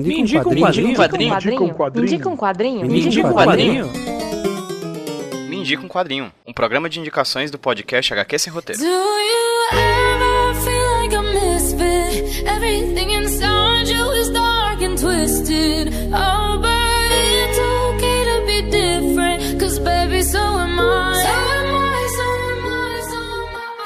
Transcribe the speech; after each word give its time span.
Me 0.00 0.20
indica 0.20 0.48
um 0.48 0.54
quadrinho. 0.56 0.88
Me 0.88 1.26
indica 1.26 1.62
um 1.62 1.70
quadrinho. 1.74 1.94
Me 1.94 2.02
indica 2.02 2.28
um 2.28 2.36
quadrinho. 2.36 2.86
Me 2.86 3.00
indica 3.00 3.28
um 3.28 3.32
quadrinho. 3.32 3.90
Me 5.48 5.56
indica 5.56 5.82
um 5.84 5.88
quadrinho. 5.88 6.32
Um 6.46 6.52
programa 6.52 6.88
de 6.88 6.98
indicações 6.98 7.50
do 7.50 7.58
podcast 7.58 8.12
HQ 8.12 8.38
Sem 8.38 8.52
Roteiro. 8.52 8.80
Do 8.80 8.86
you 8.86 9.68
ever 9.72 10.54
feel 10.62 11.00
like 11.00 11.14
a 11.14 11.22
misfit? 11.22 12.44
Everything 12.46 13.12
inside 13.14 13.63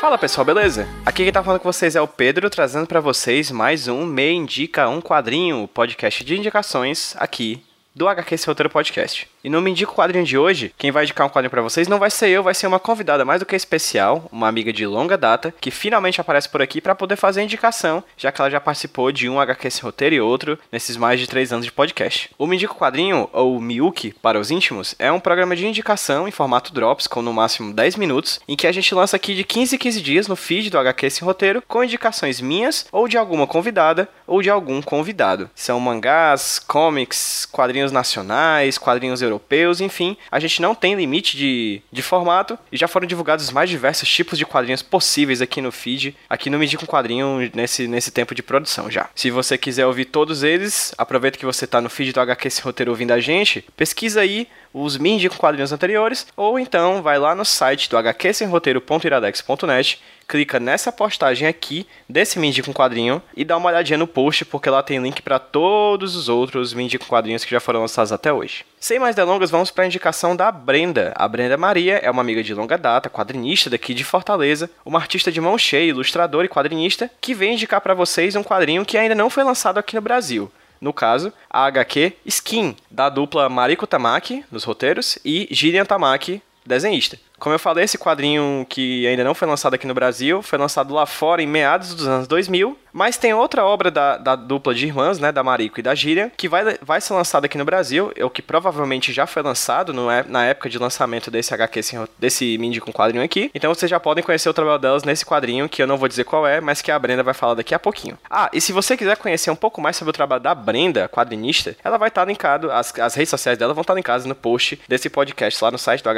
Fala 0.00 0.16
pessoal, 0.16 0.44
beleza? 0.44 0.86
Aqui 1.04 1.24
quem 1.24 1.32
tá 1.32 1.42
falando 1.42 1.58
com 1.58 1.72
vocês 1.72 1.96
é 1.96 2.00
o 2.00 2.06
Pedro, 2.06 2.48
trazendo 2.48 2.86
pra 2.86 3.00
vocês 3.00 3.50
mais 3.50 3.88
um 3.88 4.06
Me 4.06 4.30
Indica 4.30 4.88
um 4.88 5.00
Quadrinho, 5.00 5.66
podcast 5.66 6.22
de 6.22 6.38
indicações 6.38 7.16
aqui 7.18 7.64
do 7.96 8.06
HQ 8.06 8.36
Roteiro 8.46 8.70
Podcast. 8.70 9.28
E 9.42 9.48
no 9.48 9.62
Me 9.62 9.70
Indica 9.70 9.92
o 9.92 9.94
Quadrinho 9.94 10.24
de 10.24 10.36
hoje, 10.36 10.74
quem 10.76 10.90
vai 10.90 11.04
indicar 11.04 11.24
um 11.24 11.30
quadrinho 11.30 11.50
pra 11.50 11.62
vocês 11.62 11.86
não 11.86 11.98
vai 11.98 12.10
ser 12.10 12.28
eu, 12.28 12.42
vai 12.42 12.54
ser 12.54 12.66
uma 12.66 12.80
convidada 12.80 13.24
mais 13.24 13.38
do 13.38 13.46
que 13.46 13.54
especial, 13.54 14.28
uma 14.32 14.48
amiga 14.48 14.72
de 14.72 14.84
longa 14.84 15.16
data, 15.16 15.54
que 15.60 15.70
finalmente 15.70 16.20
aparece 16.20 16.48
por 16.48 16.60
aqui 16.60 16.80
pra 16.80 16.94
poder 16.94 17.14
fazer 17.14 17.40
a 17.40 17.44
indicação, 17.44 18.02
já 18.16 18.32
que 18.32 18.40
ela 18.40 18.50
já 18.50 18.60
participou 18.60 19.12
de 19.12 19.28
um 19.28 19.38
HQ 19.38 19.70
Sem 19.70 19.82
Roteiro 19.82 20.14
e 20.16 20.20
outro 20.20 20.58
nesses 20.72 20.96
mais 20.96 21.20
de 21.20 21.28
três 21.28 21.52
anos 21.52 21.64
de 21.64 21.70
podcast. 21.70 22.30
O 22.36 22.46
Me 22.46 22.56
Indica 22.56 22.72
o 22.72 22.76
Quadrinho, 22.76 23.30
ou 23.32 23.60
Miyuki 23.60 24.12
para 24.20 24.40
os 24.40 24.50
íntimos, 24.50 24.96
é 24.98 25.12
um 25.12 25.20
programa 25.20 25.54
de 25.54 25.66
indicação 25.66 26.26
em 26.26 26.32
formato 26.32 26.72
Drops, 26.72 27.06
com 27.06 27.22
no 27.22 27.32
máximo 27.32 27.72
10 27.72 27.94
minutos, 27.94 28.40
em 28.48 28.56
que 28.56 28.66
a 28.66 28.72
gente 28.72 28.92
lança 28.92 29.14
aqui 29.14 29.36
de 29.36 29.44
15 29.44 29.76
em 29.76 29.78
15 29.78 30.02
dias 30.02 30.26
no 30.26 30.34
feed 30.34 30.68
do 30.68 30.78
HQ 30.78 31.10
Sem 31.10 31.24
Roteiro, 31.24 31.62
com 31.68 31.84
indicações 31.84 32.40
minhas, 32.40 32.86
ou 32.90 33.06
de 33.06 33.16
alguma 33.16 33.46
convidada, 33.46 34.08
ou 34.26 34.42
de 34.42 34.50
algum 34.50 34.82
convidado. 34.82 35.48
São 35.54 35.78
mangás, 35.78 36.58
comics, 36.58 37.46
quadrinhos 37.50 37.92
nacionais, 37.92 38.76
quadrinhos 38.76 39.22
europeus, 39.28 39.80
enfim, 39.80 40.16
a 40.30 40.40
gente 40.40 40.60
não 40.60 40.74
tem 40.74 40.94
limite 40.94 41.36
de, 41.36 41.82
de 41.92 42.02
formato 42.02 42.58
e 42.72 42.76
já 42.76 42.88
foram 42.88 43.06
divulgados 43.06 43.46
os 43.46 43.52
mais 43.52 43.70
diversos 43.70 44.08
tipos 44.08 44.38
de 44.38 44.46
quadrinhos 44.46 44.82
possíveis 44.82 45.40
aqui 45.40 45.60
no 45.60 45.70
feed, 45.70 46.16
aqui 46.28 46.50
no 46.50 46.58
Medir 46.58 46.78
com 46.78 46.86
Quadrinho 46.86 47.50
nesse, 47.54 47.86
nesse 47.86 48.10
tempo 48.10 48.34
de 48.34 48.42
produção 48.42 48.90
já. 48.90 49.08
Se 49.14 49.30
você 49.30 49.56
quiser 49.56 49.86
ouvir 49.86 50.06
todos 50.06 50.42
eles, 50.42 50.94
aproveita 50.96 51.38
que 51.38 51.46
você 51.46 51.66
tá 51.66 51.80
no 51.80 51.90
feed 51.90 52.12
do 52.12 52.20
HQ 52.20 52.50
Sem 52.50 52.64
Roteiro 52.64 52.90
ouvindo 52.90 53.12
a 53.12 53.20
gente, 53.20 53.64
pesquisa 53.76 54.20
aí 54.20 54.48
os 54.72 54.96
Me 54.96 55.10
Indica 55.10 55.34
com 55.34 55.40
quadrinhos 55.40 55.72
anteriores, 55.72 56.26
ou 56.36 56.58
então 56.58 57.02
vai 57.02 57.18
lá 57.18 57.34
no 57.34 57.44
site 57.44 57.88
do 57.88 57.96
hqsemroteiro.iradex.net, 57.96 60.00
clica 60.26 60.60
nessa 60.60 60.92
postagem 60.92 61.48
aqui 61.48 61.86
desse 62.08 62.38
Me 62.38 62.48
Indica 62.48 62.66
com 62.66 62.74
quadrinho 62.74 63.22
e 63.36 63.44
dá 63.44 63.56
uma 63.56 63.70
olhadinha 63.70 63.98
no 63.98 64.06
post, 64.06 64.44
porque 64.44 64.68
lá 64.68 64.82
tem 64.82 65.02
link 65.02 65.22
para 65.22 65.38
todos 65.38 66.14
os 66.14 66.28
outros 66.28 66.74
Me 66.74 66.84
Indica 66.84 67.04
com 67.04 67.10
quadrinhos 67.10 67.44
que 67.44 67.50
já 67.50 67.60
foram 67.60 67.80
lançados 67.80 68.12
até 68.12 68.32
hoje. 68.32 68.64
Sem 68.78 68.98
mais 68.98 69.16
delongas, 69.16 69.50
vamos 69.50 69.70
para 69.70 69.84
a 69.84 69.86
indicação 69.86 70.36
da 70.36 70.52
Brenda. 70.52 71.12
A 71.16 71.26
Brenda 71.26 71.56
Maria 71.56 71.96
é 71.96 72.10
uma 72.10 72.22
amiga 72.22 72.42
de 72.42 72.54
longa 72.54 72.76
data, 72.76 73.10
quadrinista 73.10 73.70
daqui 73.70 73.94
de 73.94 74.04
Fortaleza, 74.04 74.70
uma 74.84 74.98
artista 74.98 75.32
de 75.32 75.40
mão 75.40 75.58
cheia, 75.58 75.90
ilustradora 75.90 76.46
e 76.46 76.48
quadrinista, 76.48 77.10
que 77.20 77.34
vem 77.34 77.54
indicar 77.54 77.80
para 77.80 77.94
vocês 77.94 78.36
um 78.36 78.44
quadrinho 78.44 78.84
que 78.84 78.98
ainda 78.98 79.14
não 79.14 79.30
foi 79.30 79.42
lançado 79.42 79.78
aqui 79.78 79.94
no 79.94 80.02
Brasil. 80.02 80.50
No 80.80 80.92
caso, 80.92 81.32
a 81.50 81.66
HQ 81.70 82.14
Skin, 82.28 82.76
da 82.90 83.08
dupla 83.08 83.48
Mariko 83.48 83.86
Tamaki, 83.86 84.44
nos 84.50 84.64
roteiros, 84.64 85.18
e 85.24 85.48
Gillian 85.50 85.86
Tamaki, 85.86 86.42
desenhista. 86.64 87.18
Como 87.38 87.54
eu 87.54 87.58
falei, 87.58 87.84
esse 87.84 87.96
quadrinho 87.96 88.66
que 88.68 89.06
ainda 89.06 89.24
não 89.24 89.34
foi 89.34 89.46
lançado 89.46 89.74
aqui 89.74 89.86
no 89.86 89.94
Brasil, 89.94 90.42
foi 90.42 90.58
lançado 90.58 90.92
lá 90.92 91.06
fora 91.06 91.42
em 91.42 91.46
meados 91.46 91.94
dos 91.94 92.06
anos 92.06 92.26
2000, 92.26 92.76
mas 92.92 93.16
tem 93.16 93.32
outra 93.32 93.64
obra 93.64 93.90
da, 93.90 94.16
da 94.16 94.34
dupla 94.34 94.74
de 94.74 94.86
irmãs, 94.86 95.18
né, 95.18 95.30
da 95.30 95.44
Mariko 95.44 95.78
e 95.78 95.82
da 95.82 95.94
Gillian, 95.94 96.30
que 96.36 96.48
vai, 96.48 96.78
vai 96.82 97.00
ser 97.00 97.14
lançada 97.14 97.46
aqui 97.46 97.56
no 97.56 97.64
Brasil, 97.64 98.12
o 98.20 98.30
que 98.30 98.42
provavelmente 98.42 99.12
já 99.12 99.26
foi 99.26 99.42
lançado 99.42 99.92
no, 99.92 100.08
na 100.26 100.46
época 100.46 100.68
de 100.68 100.78
lançamento 100.78 101.30
desse 101.30 101.54
HQ, 101.54 101.80
desse 102.18 102.58
Mindy 102.58 102.80
com 102.80 102.92
quadrinho 102.92 103.22
aqui. 103.22 103.50
Então 103.54 103.72
vocês 103.72 103.88
já 103.88 104.00
podem 104.00 104.24
conhecer 104.24 104.48
o 104.48 104.54
trabalho 104.54 104.78
delas 104.78 105.04
nesse 105.04 105.24
quadrinho, 105.24 105.68
que 105.68 105.82
eu 105.82 105.86
não 105.86 105.96
vou 105.96 106.08
dizer 106.08 106.24
qual 106.24 106.46
é, 106.46 106.60
mas 106.60 106.82
que 106.82 106.90
a 106.90 106.98
Brenda 106.98 107.22
vai 107.22 107.34
falar 107.34 107.54
daqui 107.54 107.74
a 107.74 107.78
pouquinho. 107.78 108.18
Ah, 108.28 108.50
e 108.52 108.60
se 108.60 108.72
você 108.72 108.96
quiser 108.96 109.16
conhecer 109.16 109.50
um 109.50 109.56
pouco 109.56 109.80
mais 109.80 109.96
sobre 109.96 110.10
o 110.10 110.12
trabalho 110.12 110.42
da 110.42 110.54
Brenda, 110.54 111.08
quadrinista, 111.08 111.76
ela 111.84 111.98
vai 111.98 112.08
estar 112.08 112.24
linkado, 112.24 112.70
as, 112.70 112.92
as 112.98 113.14
redes 113.14 113.30
sociais 113.30 113.56
dela 113.56 113.74
vão 113.74 113.82
estar 113.82 113.94
linkadas 113.94 114.26
no 114.26 114.34
post 114.34 114.80
desse 114.88 115.08
podcast 115.08 115.62
lá 115.62 115.70
no 115.70 115.78
site 115.78 116.02
do 116.02 116.10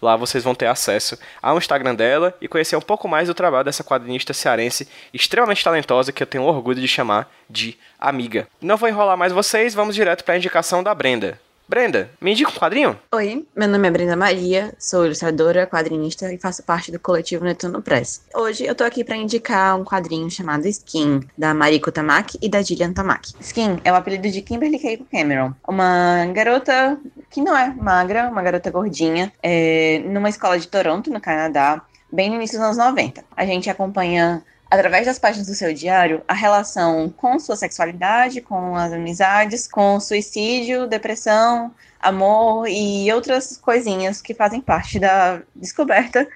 Lá 0.00 0.16
vocês 0.16 0.44
vão 0.44 0.54
ter 0.54 0.66
acesso 0.66 1.18
ao 1.42 1.58
Instagram 1.58 1.94
dela 1.94 2.34
e 2.40 2.48
conhecer 2.48 2.76
um 2.76 2.80
pouco 2.80 3.08
mais 3.08 3.28
do 3.28 3.34
trabalho 3.34 3.64
dessa 3.64 3.84
quadrinista 3.84 4.32
cearense 4.32 4.88
extremamente 5.12 5.64
talentosa 5.64 6.12
que 6.12 6.22
eu 6.22 6.26
tenho 6.26 6.44
orgulho 6.44 6.80
de 6.80 6.88
chamar 6.88 7.30
de 7.48 7.76
amiga. 7.98 8.46
Não 8.60 8.76
vou 8.76 8.88
enrolar 8.88 9.16
mais 9.16 9.32
vocês, 9.32 9.74
vamos 9.74 9.94
direto 9.94 10.24
para 10.24 10.34
a 10.34 10.38
indicação 10.38 10.82
da 10.82 10.94
Brenda. 10.94 11.40
Brenda, 11.68 12.08
me 12.18 12.32
indica 12.32 12.50
um 12.50 12.54
quadrinho? 12.54 12.98
Oi, 13.12 13.44
meu 13.54 13.68
nome 13.68 13.86
é 13.86 13.90
Brenda 13.90 14.16
Maria, 14.16 14.74
sou 14.78 15.04
ilustradora, 15.04 15.66
quadrinista 15.66 16.32
e 16.32 16.38
faço 16.38 16.62
parte 16.62 16.90
do 16.90 16.98
coletivo 16.98 17.44
Netuno 17.44 17.82
Press. 17.82 18.22
Hoje 18.34 18.64
eu 18.64 18.74
tô 18.74 18.84
aqui 18.84 19.04
para 19.04 19.14
indicar 19.16 19.78
um 19.78 19.84
quadrinho 19.84 20.30
chamado 20.30 20.66
Skin, 20.66 21.20
da 21.36 21.52
Mariko 21.52 21.92
Tamaki 21.92 22.38
e 22.40 22.48
da 22.48 22.62
Gillian 22.62 22.94
Tamaki. 22.94 23.34
Skin 23.38 23.80
é 23.84 23.92
o 23.92 23.94
apelido 23.94 24.30
de 24.30 24.40
Kimberly 24.40 24.78
Keiko 24.78 25.06
Cameron, 25.12 25.52
uma 25.68 26.24
garota 26.32 26.98
que 27.30 27.40
não 27.40 27.56
é 27.56 27.68
magra, 27.74 28.28
uma 28.28 28.42
garota 28.42 28.70
gordinha, 28.70 29.32
é, 29.42 30.02
numa 30.06 30.28
escola 30.28 30.58
de 30.58 30.66
Toronto, 30.66 31.10
no 31.10 31.20
Canadá, 31.20 31.82
bem 32.10 32.30
no 32.30 32.36
início 32.36 32.58
dos 32.58 32.64
anos 32.64 32.78
90. 32.78 33.24
A 33.36 33.44
gente 33.44 33.68
acompanha 33.68 34.42
através 34.70 35.06
das 35.06 35.18
páginas 35.18 35.46
do 35.46 35.54
seu 35.54 35.72
diário, 35.72 36.22
a 36.28 36.34
relação 36.34 37.08
com 37.16 37.38
sua 37.38 37.56
sexualidade, 37.56 38.40
com 38.40 38.76
as 38.76 38.92
amizades, 38.92 39.66
com 39.66 39.98
suicídio, 39.98 40.86
depressão, 40.86 41.72
amor 42.00 42.68
e 42.68 43.10
outras 43.12 43.56
coisinhas 43.56 44.20
que 44.20 44.34
fazem 44.34 44.60
parte 44.60 44.98
da 44.98 45.40
descoberta 45.56 46.28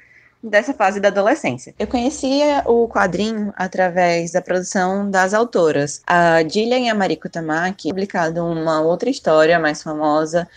dessa 0.43 0.75
fase 0.75 0.99
da 0.99 1.09
adolescência. 1.09 1.73
Eu 1.79 1.87
conhecia 1.87 2.63
o 2.67 2.89
quadrinho 2.89 3.53
através 3.57 4.33
da 4.33 4.43
produção 4.43 5.09
das 5.09 5.33
autoras. 5.33 6.03
A 6.05 6.43
Gillian 6.43 6.81
e 6.81 6.89
a 6.89 6.95
Mariko 6.95 7.29
Tamaki, 7.29 7.91
publicado 7.91 8.45
uma 8.45 8.81
outra 8.81 9.09
história 9.09 9.59
mais 9.61 9.83
famosa, 9.83 10.49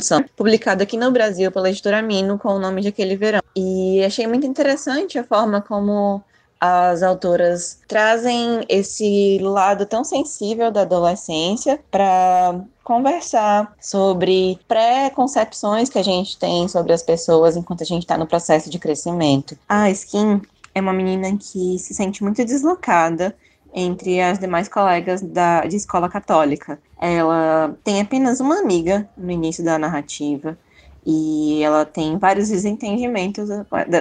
Sun, 0.00 0.24
publicado 0.36 0.82
aqui 0.82 0.96
no 0.96 1.10
Brasil 1.10 1.50
pela 1.50 1.70
editora 1.70 2.02
Mino 2.02 2.38
com 2.38 2.48
o 2.50 2.58
nome 2.58 2.82
de 2.82 2.88
Aquele 2.88 3.16
Verão. 3.16 3.40
E 3.54 4.02
achei 4.04 4.26
muito 4.26 4.46
interessante 4.46 5.18
a 5.18 5.24
forma 5.24 5.60
como 5.60 6.22
as 6.60 7.02
autoras 7.02 7.80
trazem 7.86 8.64
esse 8.68 9.38
lado 9.40 9.84
tão 9.86 10.02
sensível 10.04 10.70
da 10.70 10.82
adolescência 10.82 11.78
para 11.90 12.60
conversar 12.82 13.74
sobre 13.80 14.58
pré-concepções 14.66 15.88
que 15.88 15.98
a 15.98 16.02
gente 16.02 16.38
tem 16.38 16.68
sobre 16.68 16.92
as 16.92 17.02
pessoas 17.02 17.56
enquanto 17.56 17.82
a 17.82 17.86
gente 17.86 18.02
está 18.02 18.16
no 18.16 18.26
processo 18.26 18.70
de 18.70 18.78
crescimento. 18.78 19.56
A 19.68 19.90
Skin 19.90 20.40
é 20.74 20.80
uma 20.80 20.92
menina 20.92 21.36
que 21.36 21.78
se 21.78 21.94
sente 21.94 22.22
muito 22.22 22.44
deslocada 22.44 23.34
entre 23.78 24.22
as 24.22 24.38
demais 24.38 24.68
colegas 24.68 25.20
da, 25.20 25.60
de 25.66 25.76
escola 25.76 26.08
católica. 26.08 26.80
Ela 26.98 27.76
tem 27.84 28.00
apenas 28.00 28.40
uma 28.40 28.58
amiga 28.58 29.06
no 29.14 29.30
início 29.30 29.62
da 29.62 29.78
narrativa 29.78 30.58
e 31.04 31.62
ela 31.62 31.84
tem 31.84 32.16
vários 32.16 32.48
desentendimentos 32.48 33.50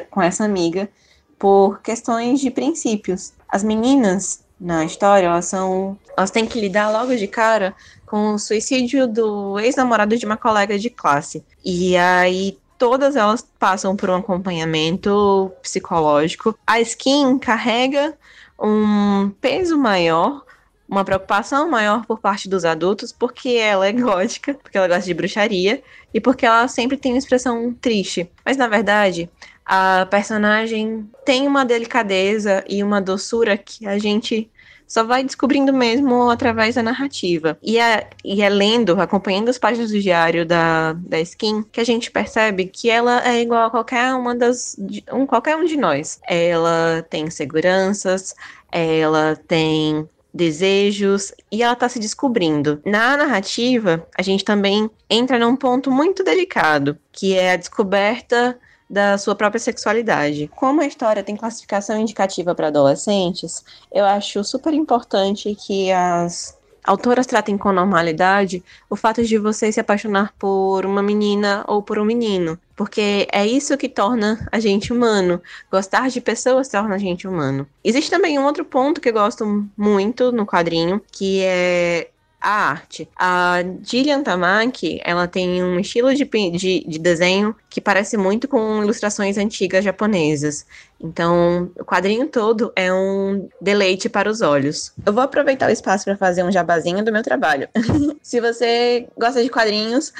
com 0.09 0.21
essa 0.21 0.45
amiga 0.45 0.89
por 1.37 1.81
questões 1.81 2.39
de 2.39 2.49
princípios. 2.49 3.33
As 3.49 3.63
meninas 3.63 4.45
na 4.57 4.85
história, 4.85 5.27
elas 5.27 5.45
são, 5.45 5.99
elas 6.15 6.31
têm 6.31 6.45
que 6.45 6.61
lidar 6.61 6.89
logo 6.89 7.13
de 7.13 7.27
cara 7.27 7.75
com 8.05 8.35
o 8.35 8.39
suicídio 8.39 9.05
do 9.05 9.59
ex-namorado 9.59 10.17
de 10.17 10.25
uma 10.25 10.37
colega 10.37 10.79
de 10.79 10.89
classe. 10.89 11.43
E 11.65 11.97
aí 11.97 12.57
todas 12.77 13.17
elas 13.17 13.45
passam 13.59 13.93
por 13.93 14.09
um 14.09 14.15
acompanhamento 14.15 15.51
psicológico. 15.61 16.57
A 16.65 16.79
Skin 16.79 17.37
carrega 17.37 18.17
um 18.59 19.29
peso 19.41 19.77
maior 19.77 20.45
uma 20.87 21.03
preocupação 21.03 21.69
maior 21.69 22.05
por 22.05 22.19
parte 22.19 22.47
dos 22.47 22.63
adultos, 22.63 23.11
porque 23.11 23.49
ela 23.49 23.87
é 23.87 23.91
gótica, 23.93 24.53
porque 24.53 24.77
ela 24.77 24.87
gosta 24.87 25.05
de 25.05 25.13
bruxaria 25.13 25.83
e 26.13 26.21
porque 26.21 26.45
ela 26.45 26.67
sempre 26.67 26.97
tem 26.97 27.11
uma 27.13 27.17
expressão 27.17 27.73
triste. 27.73 28.29
Mas 28.45 28.55
na 28.57 28.67
verdade, 28.67 29.29
a 29.65 30.05
personagem 30.09 31.09
tem 31.25 31.47
uma 31.47 31.65
delicadeza 31.65 32.63
e 32.67 32.83
uma 32.83 33.01
doçura 33.01 33.57
que 33.57 33.87
a 33.87 33.97
gente 33.97 34.49
só 34.87 35.03
vai 35.03 35.23
descobrindo 35.23 35.73
mesmo 35.73 36.29
através 36.29 36.75
da 36.75 36.83
narrativa. 36.83 37.57
E 37.61 37.79
é, 37.79 38.09
e 38.23 38.41
é 38.41 38.49
lendo, 38.49 38.99
acompanhando 39.01 39.49
as 39.49 39.57
páginas 39.57 39.91
do 39.91 39.99
diário 39.99 40.45
da, 40.45 40.93
da 40.93 41.19
Skin, 41.19 41.63
que 41.71 41.81
a 41.81 41.83
gente 41.83 42.11
percebe 42.11 42.65
que 42.65 42.89
ela 42.89 43.27
é 43.27 43.41
igual 43.41 43.67
a 43.67 43.71
qualquer 43.71 44.13
uma 44.13 44.35
das. 44.35 44.75
Um, 45.11 45.25
qualquer 45.25 45.55
um 45.55 45.65
de 45.65 45.77
nós. 45.77 46.19
Ela 46.27 47.05
tem 47.09 47.29
seguranças, 47.29 48.35
ela 48.71 49.39
tem 49.47 50.07
desejos 50.33 51.33
e 51.49 51.63
ela 51.63 51.73
está 51.73 51.87
se 51.87 51.97
descobrindo. 51.97 52.81
Na 52.85 53.15
narrativa, 53.15 54.05
a 54.17 54.21
gente 54.21 54.43
também 54.43 54.89
entra 55.09 55.39
num 55.39 55.55
ponto 55.55 55.89
muito 55.89 56.23
delicado, 56.23 56.97
que 57.11 57.33
é 57.33 57.53
a 57.53 57.55
descoberta 57.55 58.59
da 58.89 59.17
sua 59.17 59.35
própria 59.35 59.59
sexualidade. 59.59 60.49
Como 60.55 60.81
a 60.81 60.85
história 60.85 61.23
tem 61.23 61.35
classificação 61.35 61.97
indicativa 61.97 62.53
para 62.53 62.67
adolescentes, 62.67 63.63
eu 63.91 64.05
acho 64.05 64.43
super 64.43 64.73
importante 64.73 65.55
que 65.55 65.91
as 65.91 66.57
autoras 66.85 67.25
tratem 67.25 67.57
com 67.57 67.71
normalidade 67.71 68.63
o 68.89 68.95
fato 68.95 69.23
de 69.23 69.37
você 69.37 69.71
se 69.71 69.79
apaixonar 69.79 70.33
por 70.37 70.85
uma 70.85 71.01
menina 71.01 71.65
ou 71.67 71.81
por 71.81 71.97
um 71.97 72.05
menino, 72.05 72.59
porque 72.75 73.27
é 73.31 73.45
isso 73.45 73.77
que 73.77 73.89
torna 73.89 74.47
a 74.51 74.59
gente 74.59 74.93
humano. 74.93 75.41
Gostar 75.71 76.09
de 76.09 76.21
pessoas 76.21 76.69
torna 76.69 76.95
a 76.95 76.99
gente 76.99 77.27
humano. 77.27 77.67
Existe 77.83 78.11
também 78.11 78.37
um 78.37 78.45
outro 78.45 78.63
ponto 78.63 79.01
que 79.01 79.09
eu 79.09 79.13
gosto 79.13 79.67
muito 79.75 80.31
no 80.31 80.45
quadrinho, 80.45 81.01
que 81.11 81.41
é 81.41 82.09
a 82.45 82.69
arte. 82.69 83.09
A 83.17 83.63
Gillian 83.81 84.21
Tamaki, 84.21 85.01
ela 85.03 85.27
tem 85.27 85.63
um 85.63 85.79
estilo 85.79 86.13
de, 86.13 86.23
de, 86.23 86.85
de, 86.87 86.99
desenho 86.99 87.55
que 87.67 87.81
parece 87.81 88.17
muito 88.17 88.47
com 88.47 88.83
ilustrações 88.83 89.35
antigas 89.35 89.83
japonesas. 89.83 90.63
Então, 91.01 91.71
o 91.75 91.83
quadrinho 91.83 92.27
todo 92.27 92.71
é 92.75 92.93
um 92.93 93.49
deleite 93.59 94.07
para 94.07 94.29
os 94.29 94.41
olhos. 94.41 94.93
Eu 95.03 95.11
vou 95.11 95.23
aproveitar 95.23 95.67
o 95.67 95.73
espaço 95.73 96.05
para 96.05 96.15
fazer 96.15 96.43
um 96.43 96.51
jabazinho 96.51 97.03
do 97.03 97.11
meu 97.11 97.23
trabalho. 97.23 97.67
Se 98.21 98.39
você 98.39 99.07
gosta 99.17 99.41
de 99.41 99.49
quadrinhos, 99.49 100.13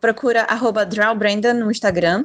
procura 0.00 0.46
drawbrandon 0.88 1.52
no 1.52 1.70
Instagram 1.70 2.24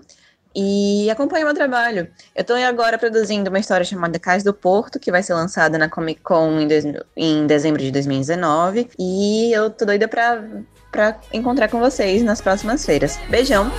e 0.55 1.09
acompanhe 1.09 1.43
meu 1.43 1.53
trabalho. 1.53 2.07
Eu 2.35 2.41
estou 2.41 2.55
agora 2.55 2.97
produzindo 2.97 3.49
uma 3.49 3.59
história 3.59 3.85
chamada 3.85 4.19
Cais 4.19 4.43
do 4.43 4.53
Porto, 4.53 4.99
que 4.99 5.11
vai 5.11 5.23
ser 5.23 5.33
lançada 5.33 5.77
na 5.77 5.89
Comic 5.89 6.21
Con 6.21 6.59
em, 6.59 6.67
de 6.67 7.03
em 7.15 7.47
dezembro 7.47 7.81
de 7.81 7.91
2019. 7.91 8.89
E 8.99 9.51
eu 9.51 9.69
tô 9.69 9.85
doida 9.85 10.07
pra, 10.07 10.43
pra 10.91 11.19
encontrar 11.31 11.67
com 11.69 11.79
vocês 11.79 12.21
nas 12.23 12.41
próximas 12.41 12.85
feiras. 12.85 13.19
Beijão, 13.29 13.71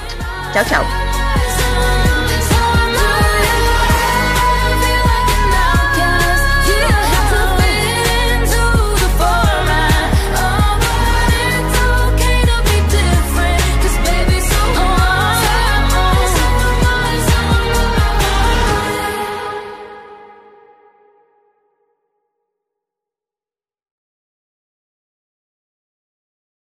tchau, 0.53 0.65
tchau. 0.65 1.14